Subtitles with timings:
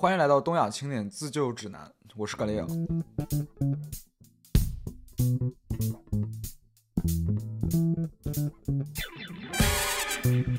[0.00, 2.66] 欢迎来到东亚青年自救指南，我是格雷尔。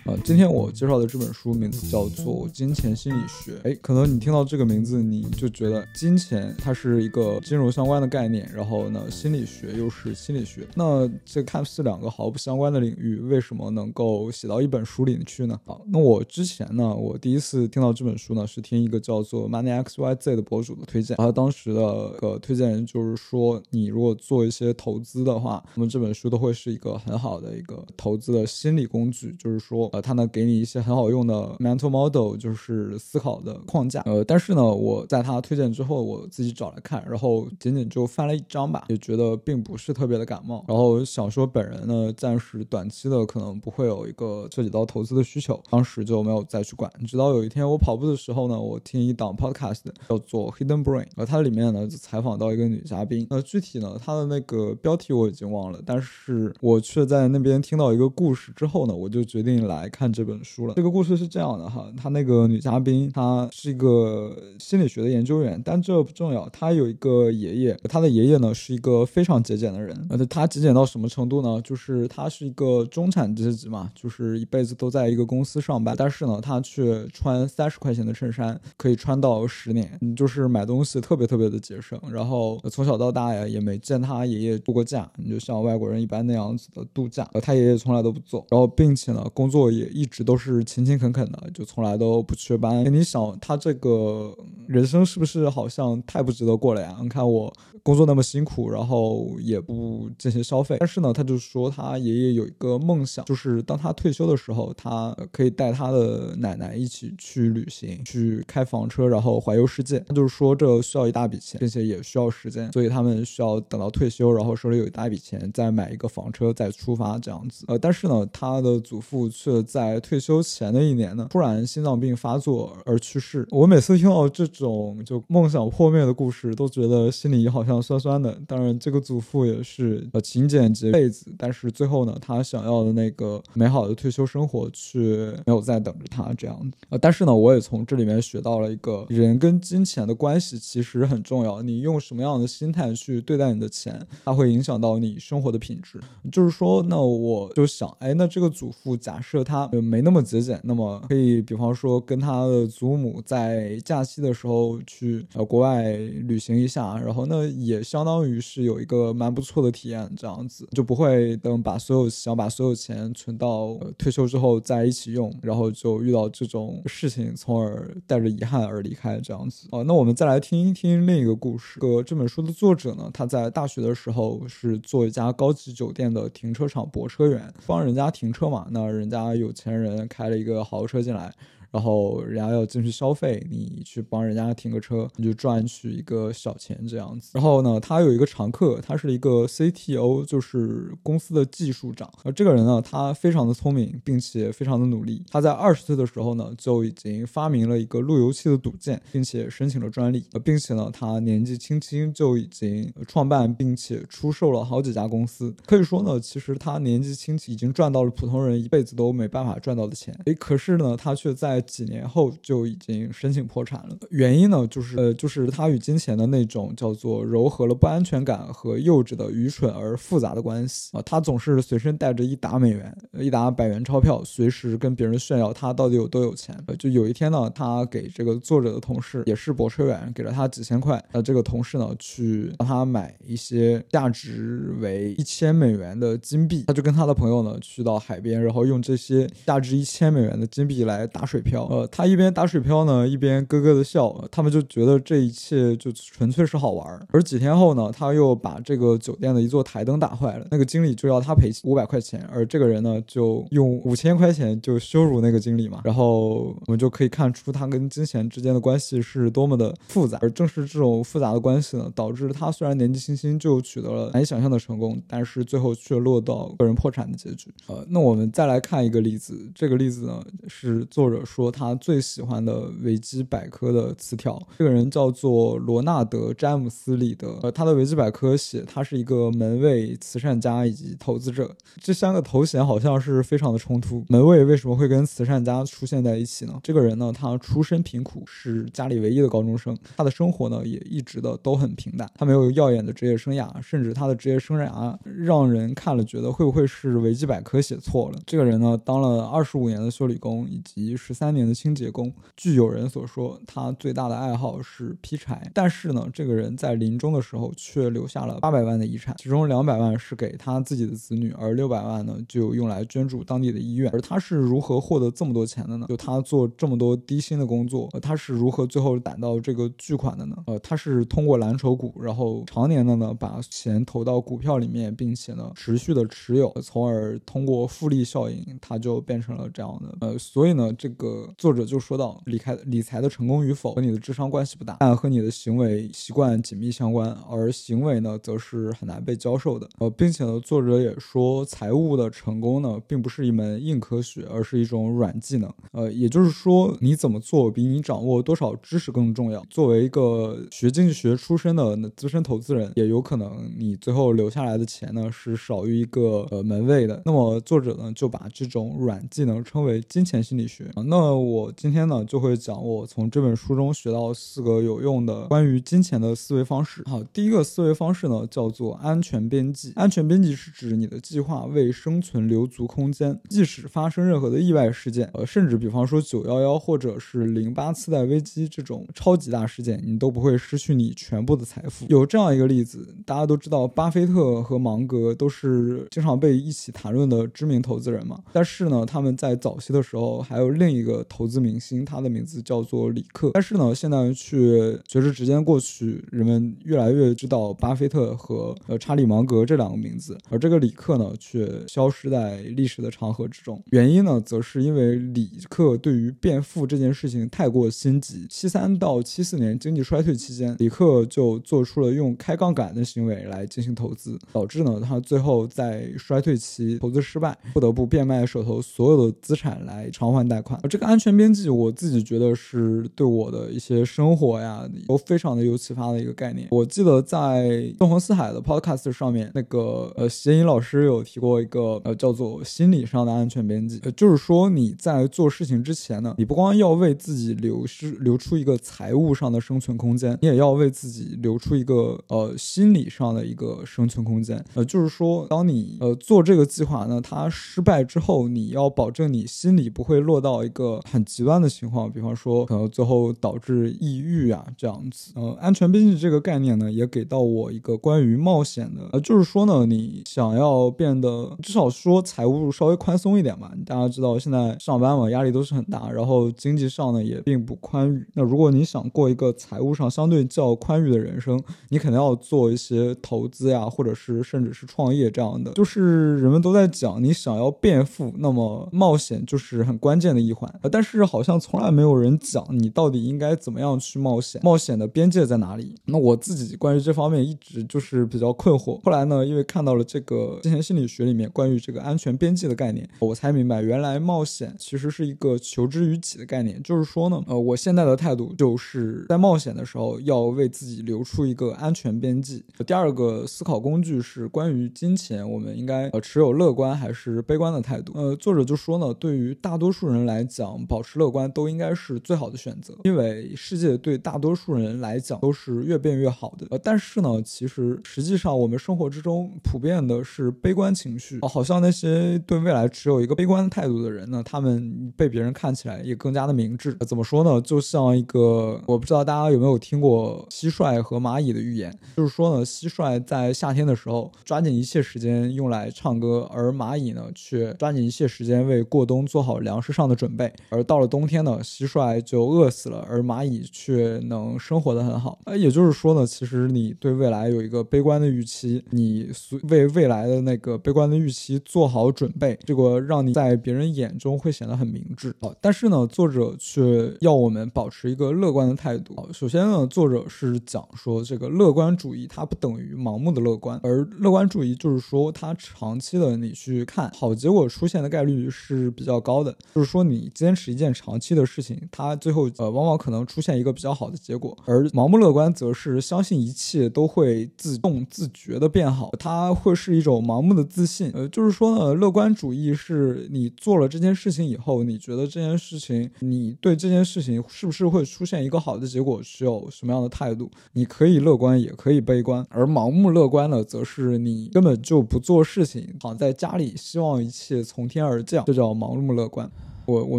[0.05, 3.54] 呃，今天我介绍的这本书名字叫做《金钱心理学》。
[3.63, 10.68] 哎，可能你听到这个名字，你就觉得金钱它是一个金融相关的概念，然后呢，心理学又是心理学。
[10.76, 15.60] 那这看似两个毫不相关的领域，为什么能够写到一本书里去呢？
[15.65, 21.17] 好，那我之前呢，我第一次听到这本书呢，是听一个叫做 Money X Y Z 的博主的推荐。
[21.17, 29.90] 他当时的个推荐人就是说，你如果做一些投资的话，那么这本书都会是一个很好的一个投资的心理工具，就是说。
[29.91, 34.02] 呃，它能给你一些很好用的 mental model，就是思考的框架。
[34.05, 40.64] 呃，但是呢，我在他推荐之后，我自己找来看，然后仅仅就翻了一章吧，也觉得并不是特别的感冒。
[40.67, 46.91] 然后想说本人呢，暂时短期的可能不会有一个涉及到投资的需求，当时就没有再去管。
[47.08, 53.25] 直到有一天我跑步的时候呢，我听一档 podcast 叫做 Hidden Brain，呃，它里面呢采访到一个女嘉宾。
[53.30, 59.80] 那具体呢，她的那个标题我已经忘了，但是我却在那边听到一个故事之后呢，我就决定来。
[59.80, 60.73] 来看这本书了。
[60.73, 66.50] 这个故事是这样的哈，她那个女嘉宾，她是一个心理学的研究员，但这不重要。
[66.50, 71.61] 她有一个爷爷，她的爷爷呢是一个非常节俭的人，而且他节俭到什么程度呢？
[71.61, 81.97] 就是他是一个中产阶级嘛，就是一辈子都在一个公司上班，但是呢，他却穿三十块钱的衬衫可以穿到十年，就是买东西特别特别的节省。
[82.11, 88.45] 然后从小到大呀，也没见他爷爷度过假，你就像外国人一般那样子的度假，他爷爷从来都不做。
[88.50, 89.72] 然后并且呢，工作。
[89.72, 92.83] 也一直都是勤勤恳恳的，就从来都不缺班。
[92.91, 94.35] 你想，他这个
[94.67, 96.97] 人生是不是好像太不值得过了呀？
[97.02, 100.77] 你看我工作那么辛苦，然后也不进行消费。
[100.80, 110.00] 但是呢，他就说他爷爷有一个梦想，就是当他退休的时候，他可以带他的奶奶一起去旅行，去开房车，然后环游世界。
[110.07, 117.66] 他就是说这需要一大笔钱，并且也需要时间，所以他们需要等到退休，然后手里有一大笔钱，再买一个房车，再出发这样子。
[117.68, 119.59] 呃，但是呢，他的祖父却。
[119.69, 123.45] 在退休前的一年呢，突然心脏病发作而去世。
[123.51, 128.40] 我每次听到这种就梦想破灭的故事，都觉得心里好像酸酸的。
[128.47, 136.78] 当然，这个祖父也是呃勤俭节辈子，但是最后呢，他想要的那个美好的退休生活却没有在等着他这样子。
[136.90, 141.62] 呃，但是呢，我也从这里面学到了一个人跟金钱的关系其实很重要。
[141.62, 146.00] 你用什么样的心态去对待你的钱，它会影响到你生活的品质。
[146.31, 149.44] 就是说，那我就想，哎，那这个祖父假设。
[149.50, 169.68] 他没那么节俭，那么可以比方说跟他的祖母在假期的时候去呃国外旅行一下，然后那也相当于是有一个蛮不错的体验，这样子就不会等把所有想把所有钱存到退休之后再一起用，然后就遇到这种事情，从而带着遗憾而离开这样子。
[169.72, 171.80] 哦，那我们再来听一听另一个故事。
[171.80, 179.30] 个这本书的作者呢，他在大学的时候是做一家高级酒店的停车场泊车员，帮人家停车嘛，那人家。
[179.30, 181.31] 有钱人开了一个豪车进来。
[181.72, 187.31] 然后人家要进去消费，你去帮人家停个车，你就赚取一个小钱这样子。
[187.34, 192.12] 然后呢，他有一个常客，他是一个 CTO，就是公司的技术长。
[192.24, 195.24] 而这个人呢，他非常的聪明，并且非常的努力。
[195.30, 200.25] 他在二十岁的时候呢，就已经发明了一个路由器的组件，并且申请了专利。
[200.44, 205.53] 并且呢，他年纪轻轻就已经创办并且出售了好几家公司。
[205.66, 210.18] 可以说呢，其实他年纪轻轻已经赚到了普通人一辈子都没办法赚到的钱。
[210.25, 221.02] 诶，可是呢，他却在几年后就已经申请破产了，原因呢，就是呃，就是他与金钱的那种叫做糅合了不安全感和幼稚的愚蠢而复杂的关系啊。
[221.02, 226.56] 他总是随身带着一沓美元，一沓百元钞票，随时跟别人炫耀他到底有多有钱。
[226.78, 231.03] 就有一天呢，他给这个作者的同事，也是泊车员，给了他几千块。
[231.12, 241.49] 那这个同事呢，去帮他买一些价值为一千美元的金币，他就跟他的朋友呢，去到海边，然后用这些价值一千美元的金币来打水漂。
[241.58, 244.10] 呃，他一边打水漂呢，一边咯咯的笑。
[244.32, 247.07] 他们就觉得这一切就纯粹是好玩。
[247.12, 255.81] 而几天后呢，他又把这个酒店的一座台灯打坏了，那个经理就要他赔五百块钱，而这个人呢，就用五千块钱就羞辱那个经理嘛。
[255.84, 260.18] 然后我们就可以看出他跟金钱之间的关系是多么的复杂。
[260.22, 267.52] 而正是这种复杂的关系呢，导致他虽然年纪轻轻就取得了难以想象的成功，但是最后却落到个人破产的结局。
[267.68, 271.38] 呃，那我们再来看一个例子，这个例子呢是作者说。
[271.39, 274.38] 说他最喜欢的维基百科的词条。
[274.57, 281.56] 这个人叫做罗纳德·詹姆斯·里德，呃，他的维基百科写他是一个门卫、慈善家以及投资者。
[281.77, 284.03] 这三个头衔好像是非常的冲突。
[284.09, 286.59] 门卫为什么会跟慈善家出现在一起呢？
[286.62, 298.19] 这个人呢，他出身贫苦，是家里唯一的高中生，他的生活呢也一直的都很平淡，他没有耀眼的职业生涯，甚至他的职业生涯让人看了觉得会不会是维基百科写错了？
[298.25, 302.12] 这个人呢，当了二十五年的修理工以及十三三年的清洁工。
[302.36, 305.52] 据有人所说，他最大的爱好是劈柴。
[305.54, 313.92] 但是呢，这个人在临终的时候却留下了八百万的遗产，其中两百万是给他自己的子女，而六百万呢就用来捐助当地的医院。
[313.94, 315.86] 而他是如何获得这么多钱的呢？
[315.88, 320.36] 就他做这么多低薪的工作，他是如何最后攒到这个巨款的呢？
[320.48, 329.96] 呃，他是通过蓝筹股，然后常年的呢把钱投到股票里面，并且呢持续的持有，从而通过复利效应，他就变成了这样的。
[330.00, 339.68] 呃，所以呢，这个作者就说到，理财理财的成功与否和你的智商关系不大，但和你的行为习惯紧密相关，而行为呢，则是很难被教授的。
[339.80, 345.51] 呃，并且呢，作者也说，财务的成功呢，并不是一门硬科学，而是一种软技能。
[345.71, 349.44] 呃，也就是说，你怎么做，比你掌握多少知识更重要。
[349.50, 357.01] 作为一个学经济学出身的资深投资人，也有可能你最后留下来的钱呢，是少于一个呃门卫的。
[357.06, 360.66] 那么作者呢，就把这种软技能称为金钱心理学。
[360.75, 366.83] 啊，那那我今天呢，就会讲我从这本书中学到四个有用的关于金钱的思维方式。
[366.85, 369.73] 好，第一个思维方式呢，叫做安全边际。
[369.75, 381.88] 安全边际是指你的计划为生存留足空间，即使发生任何的意外事件，呃，甚至比方说九幺幺或者是零八次贷危机这种超级大事件，你都不会失去你全部的财富。
[381.89, 388.19] 有这样一个例子，大家都知道，巴菲特和芒格都是经常被一起谈论的知名投资人嘛。
[388.31, 393.31] 但是呢，他们在早期的时候还有另一个个投资明星，他的名字叫做里克。
[393.33, 403.62] 但是呢，现在去随着时间过去，人们越来越知道巴菲特和呃查理芒格这两个名字，而这个里克呢却消失在历史的长河之中。
[403.71, 408.25] 原因呢，则是因为里克对于变富这件事情太过心急。
[408.30, 420.59] 七三到七四年经济衰退期间，里克就做出了用开杠杆的行为来进行投资，导致呢他最后在衰退期投资失败，不得不变卖手头所有的资产来偿还贷款。
[420.63, 426.48] 而这个安全边际，我自己觉得是对我的一些生活呀都非常的有启发的一个概念。
[426.50, 444.44] 我记得在纵横四海的 Podcast 上面，那个呃谐音老师有提过一个呃叫做心理上的安全边际，呃就是说你在做事情之前呢，你不光要为自己留失留出一个财务上的生存空间，你也要为自己留出一个呃心理上的一个生存空间。
[444.54, 455.13] 呃就是说，当你呃做这个计划呢，它失败之后，你要保证你心里不会落到一个很极端的情况，比方说可能最后导致抑郁啊这样子。
[455.16, 463.51] 呃，安全边际这个概念呢，也给到我一个关于冒险的，呃，就是说呢，你想要变得至少说财务稍微宽松一点吧。
[463.66, 468.06] 大家知道现在上班嘛，压力都是很大，然后经济上呢也并不宽裕。
[468.13, 475.51] 那如果你想过一个财务上相对较宽裕的人生，你肯定要做一些投资呀，或者是甚至是创业这样的。
[475.54, 480.54] 就是人们都在讲，你想要变富，那么冒险就是很关键的一环。
[480.61, 485.75] 呃，但是好像从来没有人讲你到底应该怎么样去冒险，冒险的边界在哪里？
[485.85, 488.79] 那我自己关于这方面一直就是比较困惑。
[488.83, 496.61] 后来呢，因为看到了这个金钱心理学里面关于这个安全边际的概念，我才明白原来冒险其实是一个求知于己的概念。
[496.63, 502.44] 就是说呢，呃，我现在的态度就是在冒险的时候要为自己留出一个安全边际。
[502.66, 507.94] 第二个思考工具是关于金钱，我们应该呃持有乐观还是悲观的态度？
[507.95, 516.47] 呃，作者就说呢，对于大多数人来讲，保持乐观都应该是最好的选择，因为世界对大多数人来讲都是越变越好的。
[516.51, 526.77] 呃，但是呢，其实实际上我们生活之中普遍的是悲观情绪，好像那些对未来持有一个悲观态度的人呢，他们被别人看起来也更加的明智。
[526.87, 527.41] 怎么说呢？
[527.41, 540.31] 就像一个，我不知道大家有没有听过蟋蟀和蚂蚁的寓言，就是说呢，蟋蟀在夏天的时候抓紧一切时间用来唱歌，而蚂蚁呢却抓紧一切时间为过冬做好粮食上的准备。
[540.50, 545.19] 而到了冬天呢，蟋蟀就饿死了，而蚂蚁却能生活的很好。
[545.25, 549.10] 呃，也就是说呢，其实你对未来有一个悲观的预期，你
[549.50, 555.15] 为未来的那个悲观的预期做好准备，这个让你在别人眼中会显得很明智。
[555.19, 558.96] 好，但是呢，作者却要我们保持一个乐观的态度。
[559.13, 569.36] 首先呢，作者是讲说这个乐观主义它不等于盲目的乐观，而乐观主义就是说它长期的你去看好结果出现的概率是比较高的。
[569.55, 574.38] 就是说你今坚持一件长期的事情，它最后呃往往可能出现一个比较好的结果。
[574.45, 580.91] 而盲目乐观则是相信一切都会自动自觉的变好，它会是一种盲目的自信。
[580.93, 590.29] 呃，就是说呢，乐观主义是你做了这件事情以后，你觉得这件事情，你对这件事情是不是会出现一个好的结果，持有什么样的态度？
[590.53, 592.24] 你可以乐观，也可以悲观。
[592.29, 599.27] 而盲目乐观呢，则是你根本就不做事情，躺在家里，希望一切从天而降，这叫盲目乐观。
[599.69, 599.97] 我我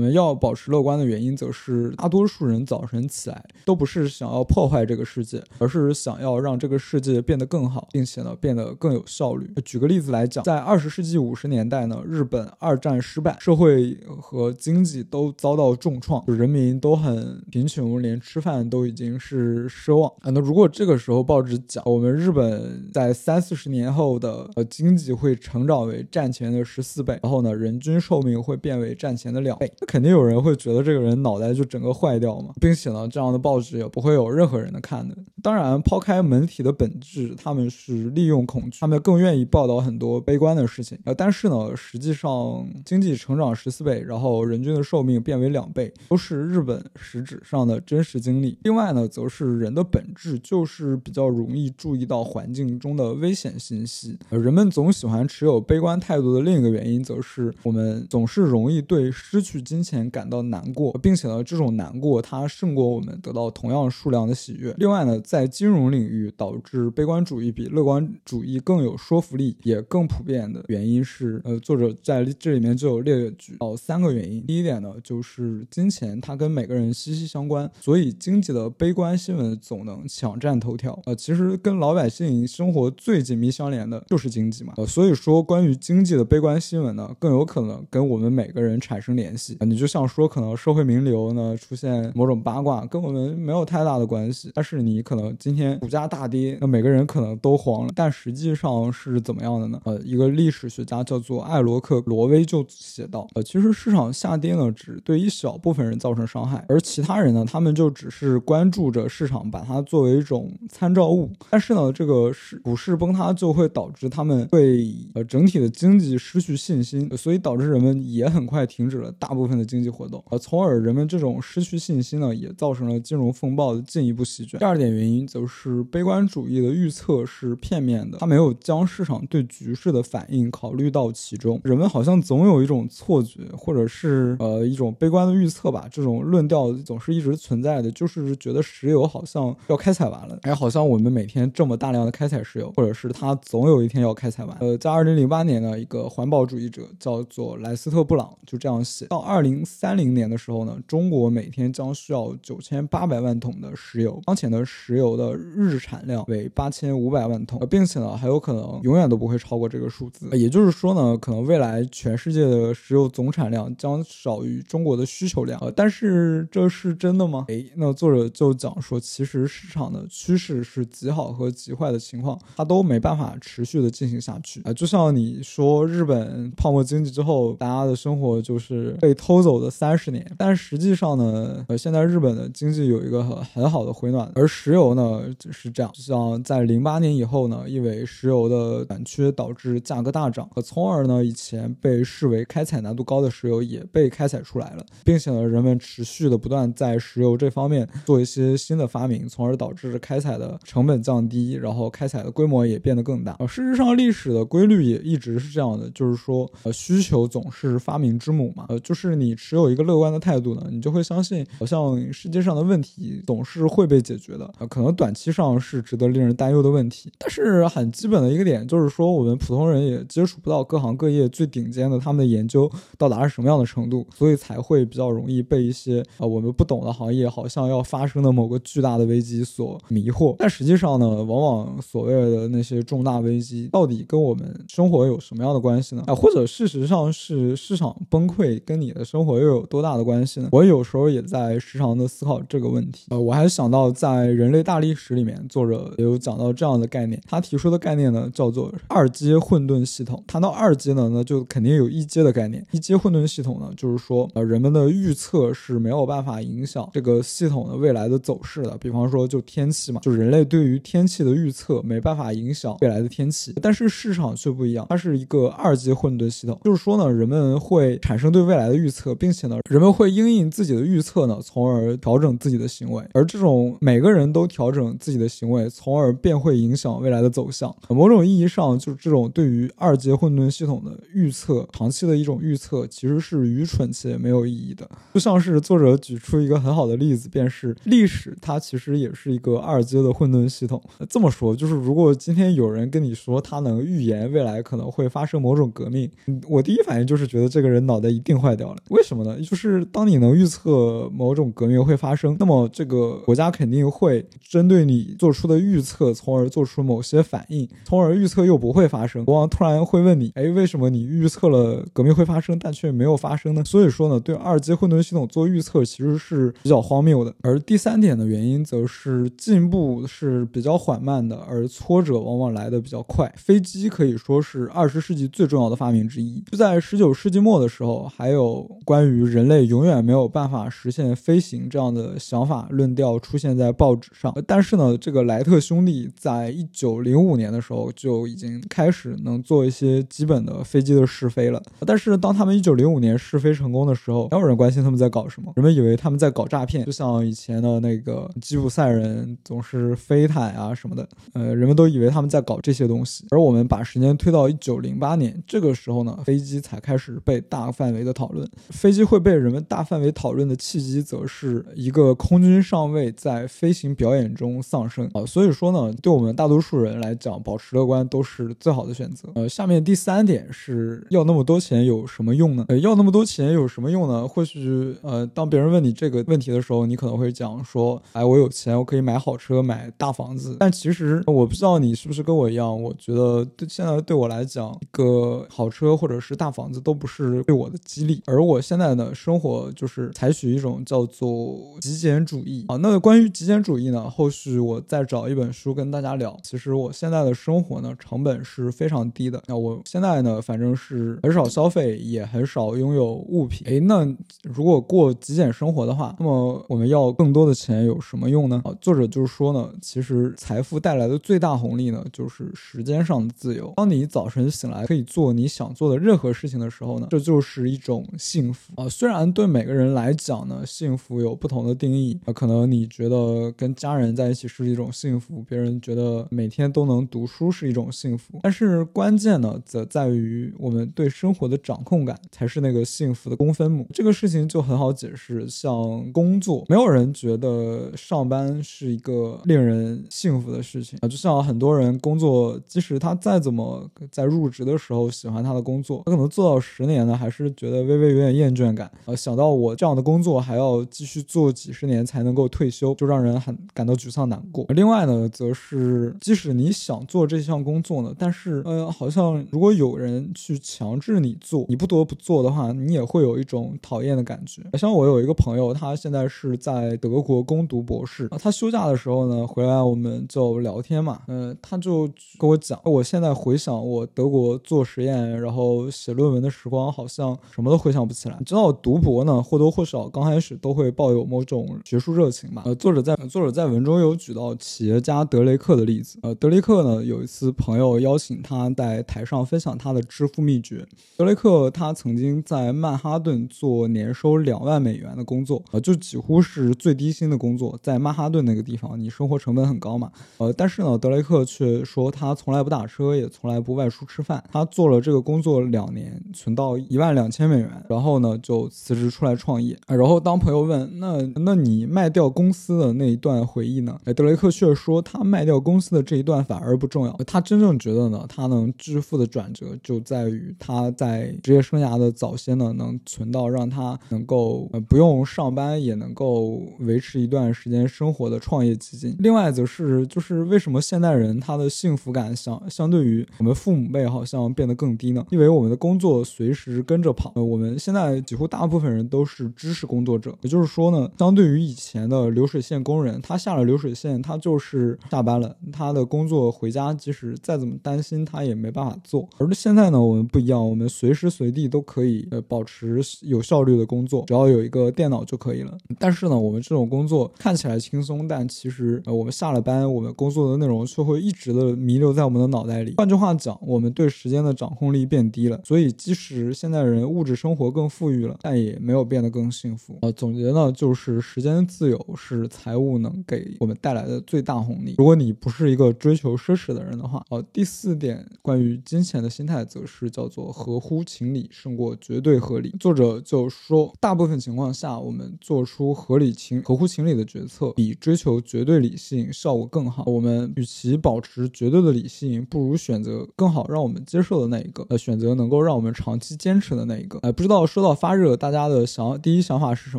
[0.01, 9.49] 们要保持乐观的原因，则是大多数人早晨起来都不是想要破坏这个世界，而是想要让这个世界变得更好，并且呢变得更有效率。
[9.65, 20.31] 举个例子来讲，在二十世纪五十年代呢，日本二战失败，社会和经济都遭到重创，人民都很贫穷，连吃饭都已经是奢望啊。
[20.31, 29.60] 那如果这个时候报纸讲我们日本在三四十年后的呃经济会成长为战前的十四倍，然后呢人均寿命会变为战前的两。
[29.81, 35.17] 那肯定有人会觉得这个人脑袋就整个坏掉嘛，并且呢，这样的报纸也不会有任何人的看的。
[35.43, 40.99] 当然，抛开媒体的本质，他们是利用恐惧，他们更愿意报道很多悲观的事情。
[41.05, 48.59] 呃，但是呢，实际上经济成长十四倍，然后人均的寿命变为两倍，都是日本实质上的真实经历。
[48.63, 54.19] 另外呢，则是人的本质就是比较容易注意到环境中的危险信息。
[54.31, 59.50] 呃，人们总喜欢持有悲观态度的另一个原因，则是我们总是容易对失去。
[59.59, 64.75] 金钱感到难过，并且呢，这种难过它胜过我们得到同样数量的喜悦。
[64.77, 74.45] 另外呢，在金融领域，导致悲观主义比乐观主义更有说服力，也更普遍的原因是，呃，作者在这里面就有列举到三个原因。
[74.45, 81.01] 第一点呢，就是金钱它跟每个人息息相关，所以经济的悲观新闻总能抢占头条。
[81.07, 84.75] 呃，其实跟老百姓生活最紧密相连的就是经济嘛。
[84.77, 89.57] 呃，所以说关于经济的悲观新闻呢，更有可能跟我们每个人产生联联系。
[89.61, 94.51] 你就像说，可能社会名流呢出现某种八卦，跟我们没有太大的关系。
[94.55, 97.93] 但是你可能今天股价大跌，那每个人可能都慌了。
[97.95, 99.81] 但实际上是怎么样的呢？
[99.85, 111.31] 呃，一个历史学家叫做艾罗克·罗威就写道：呃，其实市场下跌呢，只对一小部分人造成伤害，而其他人呢，他们就只是关注着市场，把它作为一种参照物。
[111.51, 119.51] 但是呢，这个市股市崩塌就会导致他们对呃整体的经济失去信心，所以导致人们也很快停止了大部。
[119.51, 124.61] 分的经济活动，呃从而人们这种失去信心呢，也造成了金融风暴的进一步席卷。
[124.61, 131.61] 第二点原因则是悲观主义的预测是片面的，它没有将市场对局势的反应考虑到其中。
[131.65, 144.57] 人们好像总有一种错觉，或者是呃一种悲观的预测吧，这种论调总是一直存在的，就是觉得石油好像要开采完了，哎，好像我们每天这么大量的开采石油，或者是它总有一天要开采完。
[144.61, 149.21] 呃，在二零零八年呢，一个环保主义者叫做莱斯特·布朗就这样写到。
[149.31, 154.21] 二零三零年的时候呢，中国每天将需要九千八百万桶的石油。
[154.25, 160.29] 当前的石油的日产量为八千五百万桶，并且呢，还有可能永远都不会超过这个数字。
[160.37, 165.61] 也就是说呢，可能未来全世界的石油总产量将少于中国的需求量。
[165.61, 167.45] 呃，但是这是真的吗？
[167.49, 174.73] 诶，那作者就讲说，其实市场的趋势是极好和极坏的情况，它都没办法持续的进行下去啊。
[174.73, 179.11] 就像你说日本泡沫经济之后，大家的生活就是被。
[179.21, 203.37] 偷走的三十年，但实际上呢，呃，现在日本的经济有一个很很好的回暖，而石油呢是这样，就像在零八年以后呢，因为石油的短缺导致价格大涨，从而呢，以前被视为开采难度高的石油也被开采出来了，并且呢，人们持续的不断在石油这方面做一些新的发明，从而导致开采的成本降低，然后开采的规模也变得更大。
[203.39, 209.01] 呃，事实上，历史的规律也一直是这样的，就是说，呃，需求总是发明之母嘛，呃，就。
[209.01, 214.67] 是你持有一个乐观的态度呢，你就会相信，好像世界上的问题总是会被解决的啊。
[214.67, 230.37] 可能短期上是值得令人担忧的问题，但是很基本的一个点就是说，我们普通人也接触不到各行各业最顶尖的他们的研究到达是什么样的程度，所以才会比较容易被一些啊我们不懂的行业好像要发生的某个巨大的危机所迷惑。
[230.39, 236.05] 但实际上呢，往往所谓的那些重大危机到底跟我们生活有什么样的关系呢？
[236.07, 239.05] 啊，或者事实上是市场崩溃跟你的。
[239.11, 240.49] 生活又有多大的关系呢？
[240.53, 243.07] 我有时候也在时常的思考这个问题。
[243.09, 247.21] 呃，我还想到在人类大历史里面，作者有讲到这样的概念。
[247.27, 250.23] 他提出的概念呢，叫做二阶混沌系统。
[250.29, 252.65] 谈到二阶呢，那就肯定有一阶的概念。
[252.71, 258.79] 一阶混沌系统呢，就是说，呃，人们的预测是没有办法影响这个系统的未来的走势的。
[258.79, 263.53] 比方说，就天气嘛，就人类对于天气的预测没办法影响未来的天气。
[263.61, 268.70] 但是市场却不一样，它是一个二阶混沌系统，就是说呢，人们会产生对未来。
[268.71, 273.05] 的预测，并且呢，人们会因应自己的预测呢，从而调整自己的行为。
[273.13, 277.75] 而这种每个人都调整自己的行为，从而便会影响未来的走向。
[277.89, 284.89] 某种意义上，就是这种对于二阶混沌系统的预测，长期的一种预测，其实是愚蠢且没有意义的。
[285.13, 290.81] 就像是作者举出一个很好的例子，便是历史，它其实也是一个二阶的混沌系统。
[291.09, 296.11] 这么说，就是如果今天有人跟你说他能预言未来可能会发生某种革命，
[296.49, 298.77] 我第一反应就是觉得这个人脑袋一定坏掉了。
[298.91, 299.41] 为什么呢？
[299.41, 309.25] 就是当你能预测某种革命会发生，那么这个国家肯定会针对你做出的预测，从而做出某些反应，从而预测又不会发生。
[309.25, 317.35] 国王突然会问你：“哎，为什么你预测了革命会发生，但却没有发生呢？”所以说呢，对二阶混沌系统做预测其实是比较荒谬的。
[317.43, 323.33] 而第三点的原因则是进步是比较缓慢的，而挫折往往来的比较快。
[323.37, 326.43] 飞机可以说是二十世纪最重要的发明之一。
[326.51, 334.35] 就在十九世纪末的时候，还有有关于人类永远没有办法实现飞行这样的想法论调出现在报纸上。
[334.47, 341.63] 但是呢，这个莱特兄弟在一九零五年的时候就已经开始能做一些基本的飞机的试飞了。
[341.87, 353.27] 但是当他们一九零五年试飞成功的时候，没有人关心他们在搞什么，人们以为他们在搞诈骗，就像以前的那个吉普赛人总是飞毯啊什么的，呃，人们都以为他们在搞这些东西。
[353.31, 358.49] 而我们把时间推到一九零八年，这个时候呢，飞机才开始被大范围的讨论。
[358.71, 365.25] 飞机会被人们大范围讨论的契机，则是一个空军上尉在飞行表演中丧生啊。
[365.27, 369.29] 所以说呢，对我们大多数人来讲，保持乐观都是最好的选择。
[369.35, 372.65] 呃，下面第三点是要那么多钱有什么用呢？
[372.69, 374.27] 呃，要那么多钱有什么用呢？
[374.27, 380.57] 或许呃，当别人问你这个问题的时候，你可能会讲说，哎，我有钱，我可以买好车，买大房子。
[380.59, 388.20] 但其实我不知道你是不是跟我一样，我觉得对现在对我来讲，一个好车或者是大房子都不是对我的激励。
[388.27, 392.77] 而我现在的，生活就是采取一种叫做极简主义啊。
[392.77, 396.37] 那关于极简主义呢，后续我再找一本书跟大家聊。
[396.43, 399.43] 其实我现在的生活呢，成本是非常低的。
[399.47, 403.67] 那我现在呢，反正是很少消费，也很少拥有物品。
[403.67, 404.07] 诶，那
[404.43, 408.61] 如果过极简生活的话，那么我们要更多的钱有什么用呢？
[408.65, 413.73] 啊，作者就是说呢，其实财富带来的最大红利呢，就是时间上的自由。
[413.77, 418.89] 当你早晨醒来可以做你想做的任何事情的时候呢，这就是一种幸福啊。
[418.89, 428.39] 虽然对每个人来讲呢，幸福有不同的定义啊，可能你觉得跟家人在一起是一种幸福，别人觉得每天都能读书是一种幸福。
[428.43, 433.87] 但是关键呢，则在于我们对生活的掌控感才是那个幸福的公分母。
[433.93, 441.09] 这个事情就很好解释，像工作，没有人觉得上班是一个令人幸福的事情啊。
[441.09, 449.17] 就像很多人工作，即使他再怎么在入职的时候喜欢他的工作，他可能做到十年呢，还是觉得微微有点厌倦感呃。
[449.17, 454.65] 想到我这样的工作还要继续做几十年才能够退休，就让人很感到沮丧难过。
[454.71, 464.63] 另外呢，则是即使你想做这项工作呢，但是呃，好像如果有人去强制你做，你不得不做的话，你也会有一种讨厌的感觉。
[464.79, 472.09] 像我有一个朋友，他现在是在德国攻读博士，他休假的时候呢，回来我们就聊天嘛，嗯，他就
[472.39, 478.37] 跟我讲，我现在回想我德国做实验，然后写论文的时光，好像什么都会想不起来。
[478.39, 482.63] 你知道读博呢，或多或少刚开始都会抱有某种学术热情嘛。
[482.65, 486.19] 呃，作者在作者在文中有举到企业家德雷克的例子。
[486.23, 490.87] 呃，德雷克呢有一次朋友邀请他在台上分享他的致富秘诀。
[491.17, 497.79] 德雷克他曾经在曼哈顿做年收两万美元的工作，呃，就几乎是最低薪的工作。
[497.83, 500.11] 在曼哈顿那个地方，你生活成本很高嘛。
[500.39, 504.43] 呃，但是呢，德雷克却说他从来不打车，也从来不外出吃饭。
[504.51, 509.77] 他做了这个工作两年，存到一万两千美元，然后呢就辞职出来创业。
[509.87, 513.99] 然后当朋友问那那你卖掉公司的那一段回忆呢？
[514.05, 517.13] 哎，德雷克却说他卖掉公司的这一段反而不重要。
[517.27, 529.17] 他真正觉得呢，他能致富的转折就在于他在职业生涯的早先呢，能存到让他能够呃不用上班也能够维持一段时间生活的创业基金。
[529.19, 535.27] 另外则是就是为什么现代人他的幸福感相相对于我们父母辈好像变得更低呢？
[535.31, 537.33] 因为我们的工作随时跟着跑。
[537.41, 549.29] 我们现在几乎大部分人都是知识工作者，也就是说呢，相对于以前的流水线工人，他下了流水线，他就是下班了，他的工作回家即使再怎么担心，他也没办法做。
[549.39, 555.77] 而现在呢，我们不一样，我们随时随地都可以呃保持有效率的工作，只要有一个电脑就可以了。
[555.99, 562.95] 但是呢，我们这种工作看起来轻松，但其实呃我们下了班，我们工作的内容却会一直的弥留在我们的脑袋里。
[562.97, 565.61] 换句话讲，我们对时间的掌控力变低了。
[565.65, 569.99] 所以，即使现在人物质生活活更富裕了，但也没有变得更幸福。
[570.01, 574.95] 呃，总结呢，就是时间自由是财务能给我们带来的最大红利。
[574.97, 582.75] 如果你不是一个追求奢侈的人的话，呃，第四点关于金钱的心态，则是叫做合乎情理胜过绝对合理。
[582.81, 590.05] 作者就说，大部分情况下，我们做出合理情合乎情理的决策，比追求绝对理性效果更好。
[590.07, 594.87] 我们与其保持绝对的理性，不如选择更好让我们接受的那一个。
[594.89, 597.19] 呃，选择能够让我们长期坚持的那一个。
[597.23, 599.99] 呃，不知道说到发热，大家的想第一想法是什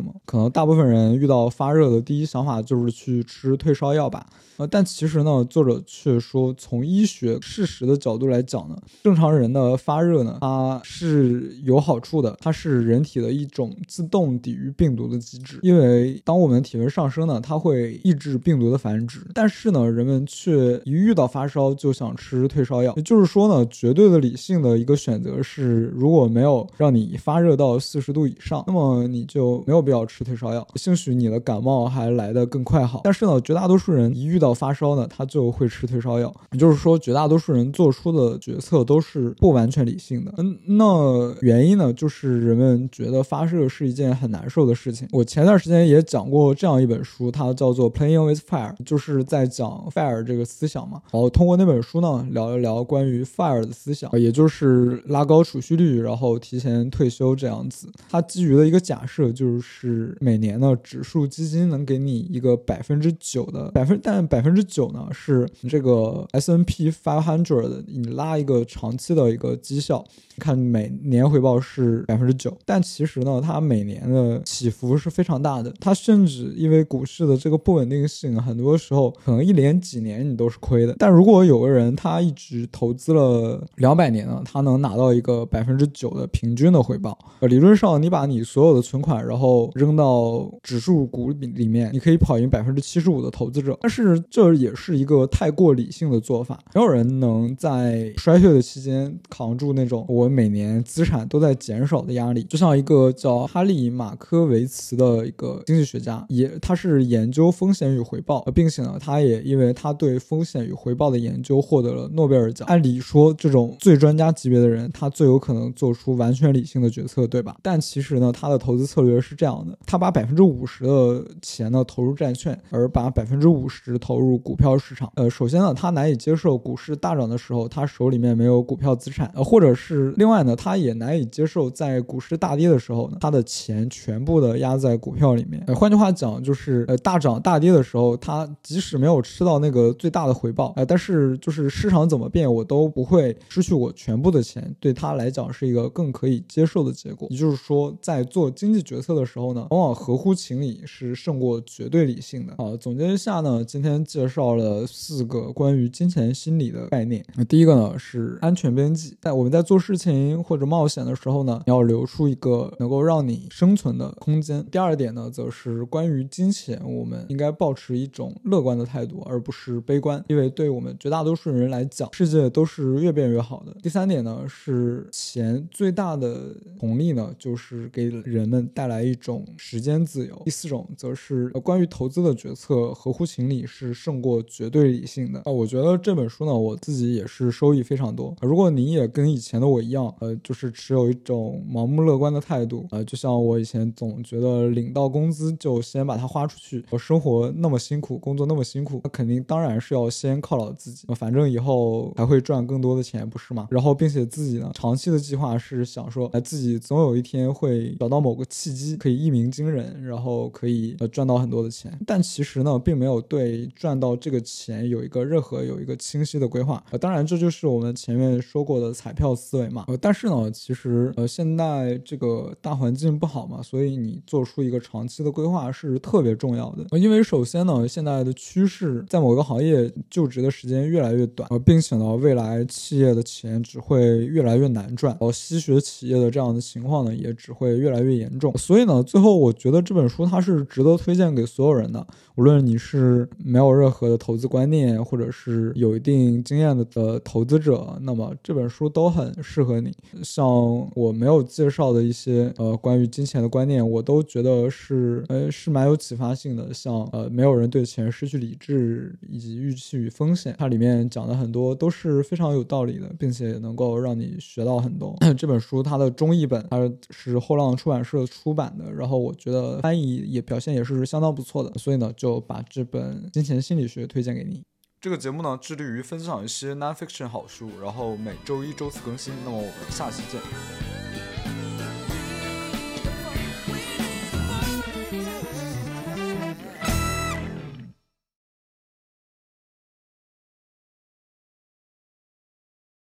[0.00, 0.14] 么？
[0.24, 4.24] 可能大部分人遇到发热的第一想法就是去吃退烧药吧。
[4.58, 15.58] 呃，但其实呢，作者却说，从医学事实的角度来讲呢，正常人的发热呢，它是有好处的，它是人体的一种自动抵御病毒的机制。
[15.62, 19.20] 因为当我们体温上升呢，它会抑制病毒的繁殖。
[19.34, 22.92] 但是呢，人们却一遇到发烧就想吃退烧药。
[22.96, 30.68] 也就是说呢，绝对的理性的一个选择是，如果没有让你发发热到四十度以上，那么你就没有必要吃退烧药。
[30.74, 33.00] 兴许你的感冒还来得更快好。
[33.04, 36.30] 但是呢，绝大多数人一遇到发烧呢，他就会吃退烧药。
[36.50, 40.34] 也就是说，绝大多数人做出的决策都是不完全理性的。
[40.36, 45.08] 嗯，那原因呢，就是人们觉得发热是一件很难受的事情。
[45.10, 51.00] 我前段时间也讲过这样一本书，它叫做《Playing with Fire》，就是在讲 fire 这个思想嘛。
[51.10, 57.88] 然后通过那本书呢，聊一聊关于 fire 的思想，也就是拉高储蓄率，然后提前退休都这样子。
[58.10, 70.04] 它基于的一个假设就是每年呢，指数基金能给你一个百分之九的百分，但百分之九呢是这个 S N P five hundred 你拉一个长期的一个绩效，
[70.38, 75.72] 看每年回报是百分之九，但其实呢，它每年的起伏是非常大的。
[75.78, 80.96] 它甚至因为股市的这个不稳定性，很多时候可能一连几年你都是亏的。
[80.98, 87.11] 但如果有个人他一直投资了两百年呢，他能拿到一个百分之九的平均的回报。
[87.40, 93.76] 呃，理论上你把你所有的存款然后扔到指数股里里面，你可以跑赢百分之七十五的投资者。
[93.80, 102.44] 但是这也是一个太过理性的做法，没有人能在衰退的期间扛住那种我每年资产都在减少的压力。
[102.44, 112.66] 就像一个叫哈利马科维茨的一个经济学家，也他是研究风险与回报，并且呢，他也因为他对风险与回报的研究获得了诺贝尔奖。
[112.68, 117.56] 按理说，这种最专家级别的人，他最有可能做出完全理性的决决策，对吧？
[117.62, 125.10] 但其实呢，他的投资策略是这样的：他把百分之五十的钱呢投入债券，而把百分之五十投入股票市场。
[125.16, 135.62] 呃，首先呢，他难以接受股市大涨的时候，他手里面没有股票资产；呃，或者是另外呢，他也难以接受在股市大跌的时候呢，他的钱全部的压在股票里面。
[135.66, 144.74] 呃，换句话讲，就是呃大涨大跌的时候，他即使没有吃到那个最大的回报，呃，但是就是市场怎么变，我都不会失去我全部的钱。
[144.78, 147.26] 对他来讲，是一个更可以接受的结果。
[147.30, 152.54] 也就是说，在做经济决策的时候呢，往往合乎情理是胜过绝对理性的。
[152.58, 157.24] 好，总结一下呢，今天介绍了四个关于金钱心理的概念。
[157.34, 164.64] 那第一个呢是安全边际，在我们在做事情或者冒险的时候呢，要留出一个能够让你生存的空间。
[164.70, 173.76] 第二点呢，则是关于金钱，我们应该保持一种乐观的态度，而不是悲观，因为对我们绝大多数人来讲，世界都是越变越好的。
[173.82, 180.42] 第三点呢是钱最大的红利呢，就是给人们带来一种时间自由。
[180.44, 185.38] 第四种则是关于投资的决策合乎情理是胜过绝对理性的。
[185.44, 188.34] 啊，我觉得这本书呢，我自己也是收益非常多。
[188.42, 203.68] 如果你也跟以前的我一样，呃，就是持有一种盲目乐观的态度，呃，就像我以前总觉得领到工资就先把它花出去，我生活那么辛苦，工作那么辛苦，那肯定当然是要先犒劳自己，反正以后还会赚更多的钱，不是吗？
[203.70, 211.96] 然后并且自己呢，长期的计划是想说，哎，自己总有一天会找到某个契机，可以一鸣惊人，然后可以呃赚到很多的钱。
[212.06, 216.82] 但其实呢，并没有对赚到这个钱有一个任何有一个清晰的规划。
[216.90, 219.84] 呃，当然这就是我们前面说过的彩票思维嘛。
[219.88, 226.98] 呃，但是呢，其实呃现在这个大环境不好嘛，所以你做出一个长期的规划是特别重要的。
[226.98, 238.52] 因为首先呢，现在的趋势在某个行业就职的时间越来越短，呃，并且呢，未来企业的钱只会越来越难赚，呃吸血企业的这样的情况呢，也只会越来越严重。
[238.56, 249.90] 所以呢，最后我觉得这本书它是值得推荐给所有人的，无论你是没有任何的投资观念，或者是有一定经验的的投资者，那么这本书都很适合你。
[250.22, 250.46] 像
[250.94, 256.72] 我没有介绍的一些呃关于金钱的观念，我都觉得是呃是蛮有启发性的。
[256.74, 265.16] 像呃没有人对钱失去理智，以及预期与风险，它里面讲的很多都是非常有道理的，并且能够让你学到很多。
[265.38, 266.41] 这本书它的中译。
[266.42, 266.78] 一本，它
[267.10, 274.62] 是后浪出版社出版的，然后我觉得翻译也表现也是相当不错的，所以呢就把这本《金钱心理学》推荐给你。
[275.00, 279.32] 这个节目呢致力于分享一些 nonfiction 好书，然后每周一周四更新。
[279.44, 281.11] 那么我们下期见。